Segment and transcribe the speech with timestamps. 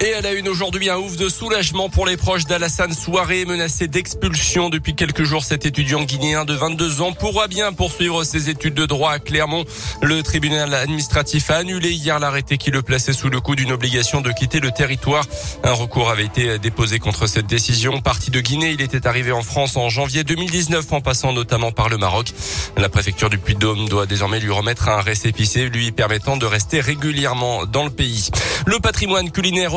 [0.00, 3.88] Et elle a une aujourd'hui un ouf de soulagement pour les proches d'Alassane Soiré, menacé
[3.88, 5.42] d'expulsion depuis quelques jours.
[5.42, 9.64] Cet étudiant guinéen de 22 ans pourra bien poursuivre ses études de droit à Clermont.
[10.00, 14.20] Le tribunal administratif a annulé hier l'arrêté qui le plaçait sous le coup d'une obligation
[14.20, 15.24] de quitter le territoire.
[15.64, 18.00] Un recours avait été déposé contre cette décision.
[18.00, 21.88] Parti de Guinée, il était arrivé en France en janvier 2019 en passant notamment par
[21.88, 22.32] le Maroc.
[22.76, 27.66] La préfecture du Puy-de-Dôme doit désormais lui remettre un récépissé lui permettant de rester régulièrement
[27.66, 28.30] dans le pays.
[28.64, 29.74] Le patrimoine culinaire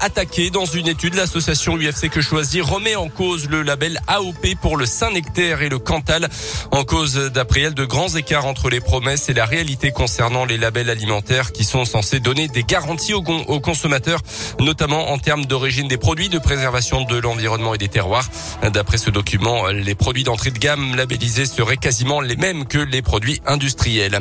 [0.00, 1.14] attaqué dans une étude.
[1.14, 5.78] L'association UFC Que Choisir remet en cause le label AOP pour le Saint-Nectaire et le
[5.78, 6.28] Cantal.
[6.72, 10.58] En cause, d'après elle, de grands écarts entre les promesses et la réalité concernant les
[10.58, 14.20] labels alimentaires qui sont censés donner des garanties aux consommateurs,
[14.58, 18.28] notamment en termes d'origine des produits, de préservation de l'environnement et des terroirs.
[18.72, 23.02] D'après ce document, les produits d'entrée de gamme labellisés seraient quasiment les mêmes que les
[23.02, 24.18] produits industriels.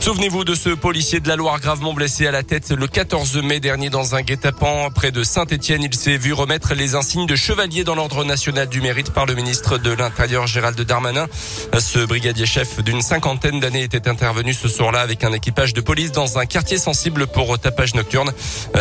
[0.00, 3.60] Souvenez-vous de ce policier de la Loire gravement blessé à la tête le 14 mai
[3.60, 5.82] dernier dans un guet-apens près de Saint-Étienne.
[5.82, 9.34] Il s'est vu remettre les insignes de chevalier dans l'ordre national du mérite par le
[9.34, 11.26] ministre de l'Intérieur Gérald Darmanin.
[11.78, 16.12] Ce brigadier chef d'une cinquantaine d'années était intervenu ce soir-là avec un équipage de police
[16.12, 18.32] dans un quartier sensible pour tapage nocturne.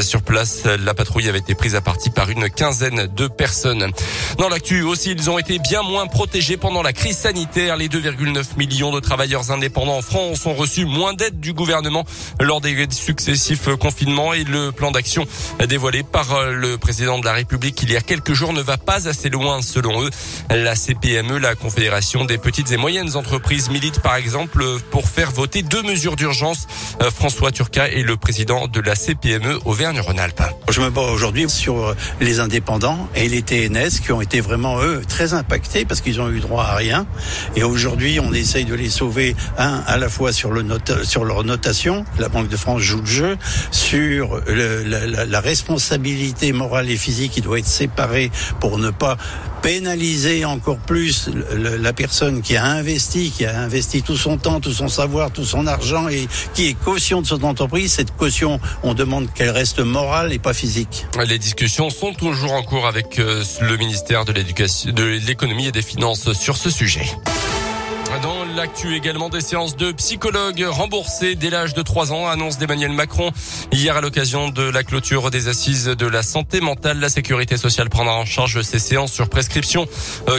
[0.00, 3.90] Sur place, la patrouille avait été prise à partie par une quinzaine de personnes.
[4.38, 7.76] Dans l'actu aussi, ils ont été bien moins protégés pendant la crise sanitaire.
[7.76, 12.04] Les 2,9 millions de travailleurs indépendants en France ont reçu moins d'aide du gouvernement
[12.40, 15.26] lors des successifs confinements et le plan d'action
[15.68, 19.08] dévoilé par le président de la République il y a quelques jours ne va pas
[19.08, 20.10] assez loin selon eux.
[20.50, 25.62] La CPME, la Confédération des petites et moyennes entreprises, milite par exemple pour faire voter
[25.62, 26.68] deux mesures d'urgence.
[27.12, 30.42] François Turca est le président de la CPME Auvergne-Rhône-Alpes.
[30.70, 35.02] Je me bats aujourd'hui sur les indépendants et les TNS qui ont été vraiment eux
[35.08, 37.06] très impactés parce qu'ils ont eu droit à rien.
[37.56, 41.24] Et aujourd'hui, on essaye de les sauver un à la fois sur le note, sur
[41.24, 43.36] leur notation, la Banque de France joue le jeu,
[43.72, 45.79] sur le, la, la, responsabilité
[46.52, 49.16] morale et physique qui doit être séparée pour ne pas
[49.62, 54.72] pénaliser encore plus la personne qui a investi, qui a investi tout son temps, tout
[54.72, 57.92] son savoir, tout son argent et qui est caution de cette entreprise.
[57.92, 61.06] Cette caution, on demande qu'elle reste morale et pas physique.
[61.26, 65.82] Les discussions sont toujours en cours avec le ministère de l'éducation, de l'économie et des
[65.82, 67.04] finances sur ce sujet.
[68.18, 72.90] Dans l'actu également des séances de psychologues remboursées dès l'âge de 3 ans, annonce d'Emmanuel
[72.90, 73.30] Macron.
[73.72, 77.88] Hier à l'occasion de la clôture des assises de la santé mentale, la sécurité sociale
[77.88, 79.86] prendra en charge ces séances sur prescription.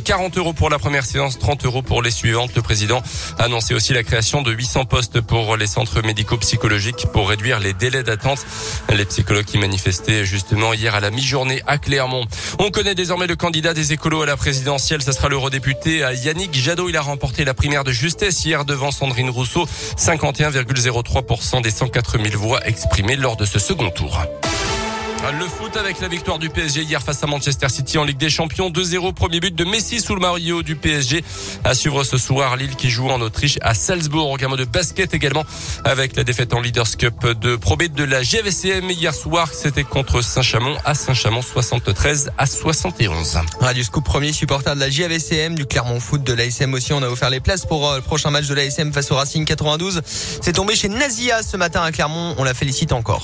[0.04, 2.52] 40 euros pour la première séance, 30 euros pour les suivantes.
[2.56, 3.02] Le président
[3.40, 7.74] a annoncé aussi la création de 800 postes pour les centres médico-psychologiques pour réduire les
[7.74, 8.46] délais d'attente.
[8.90, 12.26] Les psychologues qui manifestaient justement hier à la mi-journée à Clermont.
[12.60, 15.02] On connaît désormais le candidat des écolos à la présidentielle.
[15.02, 16.90] Ce sera l'eurodéputé Yannick Jadot.
[16.90, 19.68] Il a remporté la primaire de justesse hier devant Sandrine Rousseau.
[19.96, 24.26] 51,03% des 104 000 voix exprimées lors de ce second tour.
[25.30, 28.32] Le foot avec la victoire du PSG hier face à Manchester City en Ligue des
[28.32, 28.72] Champions.
[28.72, 31.24] 2-0, premier but de Messi sous le maillot du PSG.
[31.64, 34.38] À suivre ce soir, Lille qui joue en Autriche à Salzbourg.
[34.38, 35.46] Gamin de basket également
[35.86, 39.48] avec la défaite en Leaders Cup de Pro B de la GVCM hier soir.
[39.54, 43.40] C'était contre Saint-Chamond à Saint-Chamond 73 à 71.
[43.60, 46.94] Radio Scoop, premier supporter de la GVCM, du Clermont Foot, de l'ASM aussi.
[46.94, 50.02] On a offert les places pour le prochain match de l'ASM face au Racing 92.
[50.42, 52.34] C'est tombé chez Nazia ce matin à Clermont.
[52.40, 53.24] On la félicite encore.